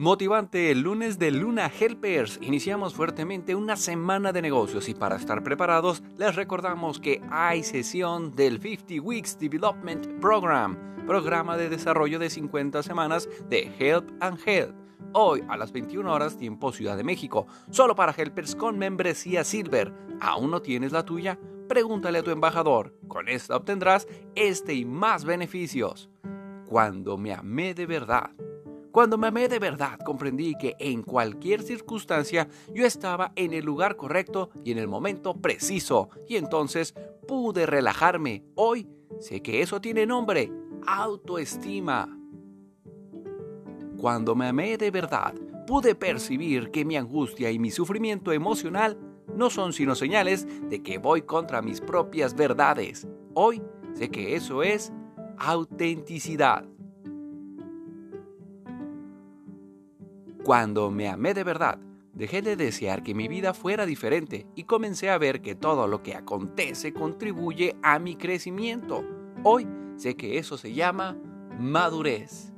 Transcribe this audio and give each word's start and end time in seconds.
Motivante 0.00 0.70
el 0.70 0.80
lunes 0.80 1.18
de 1.18 1.30
Luna 1.30 1.70
Helpers. 1.78 2.38
Iniciamos 2.40 2.94
fuertemente 2.94 3.54
una 3.54 3.76
semana 3.76 4.32
de 4.32 4.40
negocios 4.40 4.88
y 4.88 4.94
para 4.94 5.16
estar 5.16 5.42
preparados 5.42 6.02
les 6.16 6.36
recordamos 6.36 6.98
que 6.98 7.20
hay 7.30 7.62
sesión 7.62 8.34
del 8.34 8.58
50 8.58 8.94
Weeks 9.02 9.38
Development 9.38 10.18
Program, 10.18 10.78
programa 11.06 11.58
de 11.58 11.68
desarrollo 11.68 12.18
de 12.18 12.30
50 12.30 12.82
semanas 12.82 13.28
de 13.50 13.70
Help 13.78 14.10
and 14.20 14.38
Help. 14.46 14.74
Hoy 15.12 15.44
a 15.50 15.58
las 15.58 15.70
21 15.70 16.10
horas 16.10 16.38
tiempo 16.38 16.72
Ciudad 16.72 16.96
de 16.96 17.04
México, 17.04 17.46
solo 17.68 17.94
para 17.94 18.14
Helpers 18.16 18.56
con 18.56 18.78
membresía 18.78 19.44
Silver. 19.44 19.92
¿Aún 20.22 20.50
no 20.50 20.62
tienes 20.62 20.92
la 20.92 21.04
tuya? 21.04 21.38
Pregúntale 21.68 22.20
a 22.20 22.22
tu 22.22 22.30
embajador. 22.30 22.94
Con 23.06 23.28
esta 23.28 23.54
obtendrás 23.54 24.08
este 24.34 24.72
y 24.72 24.86
más 24.86 25.26
beneficios. 25.26 26.08
Cuando 26.64 27.18
me 27.18 27.34
amé 27.34 27.74
de 27.74 27.84
verdad. 27.84 28.30
Cuando 28.92 29.16
me 29.18 29.28
amé 29.28 29.48
de 29.48 29.60
verdad, 29.60 29.98
comprendí 30.04 30.54
que 30.56 30.74
en 30.78 31.02
cualquier 31.02 31.62
circunstancia 31.62 32.48
yo 32.74 32.84
estaba 32.84 33.32
en 33.36 33.52
el 33.52 33.64
lugar 33.64 33.96
correcto 33.96 34.50
y 34.64 34.72
en 34.72 34.78
el 34.78 34.88
momento 34.88 35.34
preciso, 35.34 36.10
y 36.28 36.36
entonces 36.36 36.94
pude 37.28 37.66
relajarme. 37.66 38.44
Hoy 38.56 38.88
sé 39.20 39.42
que 39.42 39.62
eso 39.62 39.80
tiene 39.80 40.06
nombre, 40.06 40.52
autoestima. 40.86 42.08
Cuando 43.96 44.34
me 44.34 44.48
amé 44.48 44.76
de 44.76 44.90
verdad, 44.90 45.34
pude 45.66 45.94
percibir 45.94 46.70
que 46.70 46.84
mi 46.84 46.96
angustia 46.96 47.50
y 47.52 47.60
mi 47.60 47.70
sufrimiento 47.70 48.32
emocional 48.32 48.98
no 49.36 49.50
son 49.50 49.72
sino 49.72 49.94
señales 49.94 50.48
de 50.68 50.82
que 50.82 50.98
voy 50.98 51.22
contra 51.22 51.62
mis 51.62 51.80
propias 51.80 52.34
verdades. 52.34 53.06
Hoy 53.34 53.62
sé 53.94 54.10
que 54.10 54.34
eso 54.34 54.64
es 54.64 54.92
autenticidad. 55.38 56.64
Cuando 60.44 60.90
me 60.90 61.08
amé 61.08 61.34
de 61.34 61.44
verdad, 61.44 61.78
dejé 62.14 62.40
de 62.40 62.56
desear 62.56 63.02
que 63.02 63.14
mi 63.14 63.28
vida 63.28 63.52
fuera 63.52 63.84
diferente 63.84 64.46
y 64.54 64.64
comencé 64.64 65.10
a 65.10 65.18
ver 65.18 65.42
que 65.42 65.54
todo 65.54 65.86
lo 65.86 66.02
que 66.02 66.14
acontece 66.14 66.94
contribuye 66.94 67.76
a 67.82 67.98
mi 67.98 68.16
crecimiento. 68.16 69.04
Hoy 69.42 69.68
sé 69.96 70.16
que 70.16 70.38
eso 70.38 70.56
se 70.56 70.72
llama 70.72 71.16
madurez. 71.58 72.54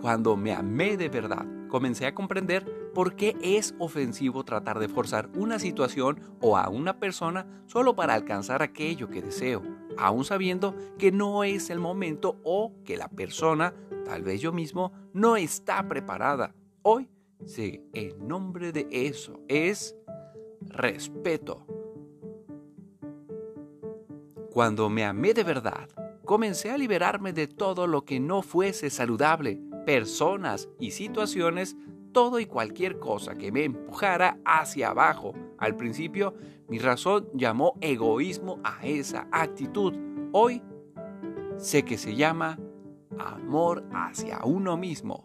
Cuando 0.00 0.36
me 0.36 0.52
amé 0.52 0.96
de 0.96 1.08
verdad, 1.08 1.44
comencé 1.68 2.06
a 2.06 2.14
comprender 2.14 2.90
por 2.94 3.16
qué 3.16 3.36
es 3.42 3.74
ofensivo 3.78 4.44
tratar 4.44 4.78
de 4.78 4.88
forzar 4.88 5.28
una 5.34 5.58
situación 5.58 6.20
o 6.40 6.56
a 6.56 6.68
una 6.68 7.00
persona 7.00 7.44
solo 7.66 7.96
para 7.96 8.14
alcanzar 8.14 8.62
aquello 8.62 9.08
que 9.08 9.20
deseo, 9.20 9.62
aun 9.98 10.24
sabiendo 10.24 10.74
que 10.98 11.12
no 11.12 11.44
es 11.44 11.70
el 11.70 11.78
momento 11.78 12.38
o 12.44 12.72
que 12.84 12.96
la 12.96 13.08
persona 13.08 13.74
Tal 14.06 14.22
vez 14.22 14.40
yo 14.40 14.52
mismo 14.52 14.92
no 15.12 15.36
está 15.36 15.86
preparada. 15.88 16.54
Hoy 16.82 17.08
sé 17.44 17.82
el 17.92 18.24
nombre 18.24 18.70
de 18.70 18.86
eso 18.92 19.40
es 19.48 19.96
respeto. 20.60 21.66
Cuando 24.52 24.88
me 24.88 25.04
amé 25.04 25.34
de 25.34 25.42
verdad, 25.42 25.88
comencé 26.24 26.70
a 26.70 26.78
liberarme 26.78 27.32
de 27.32 27.48
todo 27.48 27.88
lo 27.88 28.04
que 28.04 28.20
no 28.20 28.42
fuese 28.42 28.90
saludable, 28.90 29.60
personas 29.84 30.68
y 30.78 30.92
situaciones, 30.92 31.76
todo 32.12 32.38
y 32.38 32.46
cualquier 32.46 33.00
cosa 33.00 33.34
que 33.34 33.50
me 33.50 33.64
empujara 33.64 34.38
hacia 34.44 34.90
abajo. 34.90 35.34
Al 35.58 35.76
principio, 35.76 36.34
mi 36.68 36.78
razón 36.78 37.28
llamó 37.34 37.74
egoísmo 37.80 38.60
a 38.64 38.86
esa 38.86 39.28
actitud. 39.30 39.94
Hoy 40.32 40.62
sé 41.56 41.84
que 41.84 41.96
se 41.96 42.14
llama 42.14 42.58
amor 43.18 43.84
hacia 43.92 44.44
uno 44.44 44.76
mismo. 44.76 45.24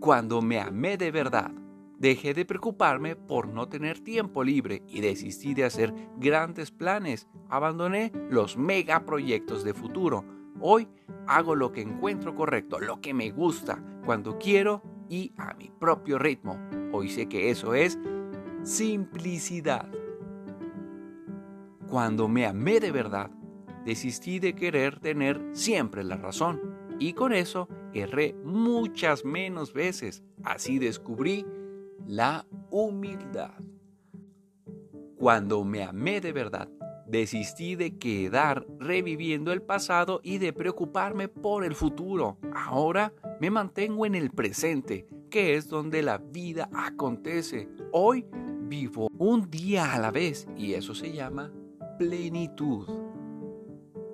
Cuando 0.00 0.42
me 0.42 0.60
amé 0.60 0.96
de 0.96 1.10
verdad, 1.10 1.50
dejé 1.98 2.34
de 2.34 2.44
preocuparme 2.44 3.16
por 3.16 3.48
no 3.48 3.68
tener 3.68 4.00
tiempo 4.00 4.44
libre 4.44 4.82
y 4.86 5.00
desistí 5.00 5.54
de 5.54 5.64
hacer 5.64 5.94
grandes 6.18 6.70
planes. 6.70 7.26
Abandoné 7.48 8.12
los 8.28 8.56
megaproyectos 8.56 9.64
de 9.64 9.74
futuro. 9.74 10.24
Hoy 10.60 10.88
hago 11.26 11.54
lo 11.54 11.72
que 11.72 11.80
encuentro 11.80 12.34
correcto, 12.34 12.78
lo 12.78 13.00
que 13.00 13.14
me 13.14 13.30
gusta, 13.30 13.82
cuando 14.04 14.38
quiero 14.38 14.82
y 15.08 15.32
a 15.36 15.54
mi 15.54 15.70
propio 15.70 16.18
ritmo. 16.18 16.58
Hoy 16.92 17.08
sé 17.08 17.26
que 17.26 17.50
eso 17.50 17.74
es 17.74 17.98
simplicidad. 18.64 19.86
Cuando 21.88 22.28
me 22.28 22.46
amé 22.46 22.80
de 22.80 22.90
verdad, 22.90 23.30
desistí 23.84 24.38
de 24.38 24.54
querer 24.54 25.00
tener 25.00 25.40
siempre 25.52 26.02
la 26.02 26.16
razón 26.16 26.60
y 26.98 27.12
con 27.12 27.34
eso 27.34 27.68
erré 27.92 28.34
muchas 28.42 29.24
menos 29.24 29.74
veces. 29.74 30.22
Así 30.42 30.78
descubrí 30.78 31.44
la 32.06 32.46
humildad. 32.70 33.52
Cuando 35.16 35.62
me 35.64 35.84
amé 35.84 36.22
de 36.22 36.32
verdad, 36.32 36.68
desistí 37.06 37.76
de 37.76 37.98
quedar 37.98 38.66
reviviendo 38.80 39.52
el 39.52 39.60
pasado 39.60 40.20
y 40.22 40.38
de 40.38 40.54
preocuparme 40.54 41.28
por 41.28 41.64
el 41.64 41.74
futuro. 41.74 42.38
Ahora 42.54 43.12
me 43.40 43.50
mantengo 43.50 44.06
en 44.06 44.14
el 44.14 44.30
presente, 44.30 45.06
que 45.30 45.54
es 45.54 45.68
donde 45.68 46.02
la 46.02 46.18
vida 46.18 46.70
acontece. 46.72 47.68
Hoy 47.92 48.26
vivo 48.74 49.08
un 49.18 49.48
día 49.52 49.94
a 49.94 50.00
la 50.00 50.10
vez 50.10 50.48
y 50.56 50.74
eso 50.74 50.96
se 50.96 51.12
llama 51.12 51.52
plenitud. 51.96 52.88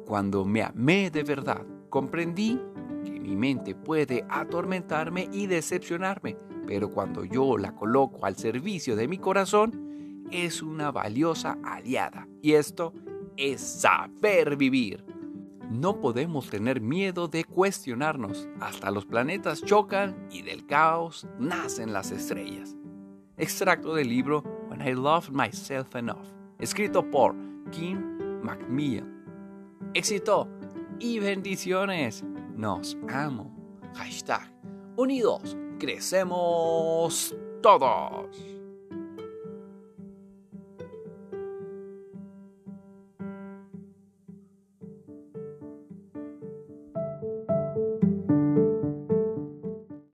Cuando 0.04 0.44
me 0.44 0.62
amé 0.62 1.10
de 1.10 1.22
verdad, 1.22 1.65
comprendí 1.88 2.60
que 3.03 3.19
mi 3.19 3.34
mente 3.37 3.75
puede 3.75 4.26
atormentarme 4.28 5.31
y 5.32 5.47
decepcionarme, 5.47 6.37
pero 6.66 6.91
cuando 6.91 7.25
yo 7.25 7.56
la 7.56 7.75
coloco 7.75 8.26
al 8.26 8.37
servicio 8.37 8.97
de 8.97 9.09
mi 9.09 9.16
corazón, 9.16 10.26
es 10.31 10.60
una 10.60 10.91
valiosa 10.91 11.56
aliada. 11.65 12.28
Y 12.42 12.53
esto 12.53 12.92
es 13.38 13.62
saber 13.62 14.59
vivir. 14.59 15.03
No 15.71 16.00
podemos 16.00 16.50
tener 16.50 16.82
miedo 16.82 17.28
de 17.28 17.44
cuestionarnos. 17.44 18.47
Hasta 18.60 18.91
los 18.91 19.06
planetas 19.06 19.62
chocan 19.62 20.28
y 20.31 20.42
del 20.42 20.66
caos 20.66 21.27
nacen 21.38 21.94
las 21.94 22.10
estrellas. 22.10 22.77
Extracto 23.41 23.95
del 23.95 24.09
libro 24.09 24.43
When 24.69 24.81
I 24.87 24.93
Loved 24.93 25.31
Myself 25.31 25.97
Enough, 25.97 26.27
escrito 26.59 27.03
por 27.03 27.34
Kim 27.73 28.43
Macmillan 28.43 29.21
éxito 29.95 30.49
y 30.99 31.19
bendiciones. 31.19 32.25
Nos 32.56 32.97
amo. 33.09 33.51
Hashtag 33.95 34.53
unidos, 34.97 35.56
crecemos 35.78 37.34
todos. 37.62 38.59